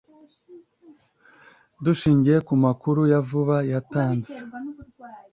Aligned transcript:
dushingiye 1.83 2.37
ku 2.47 2.53
makuru 2.63 3.01
ya 3.11 3.19
vuba 3.27 3.57
yatanze 3.71 4.35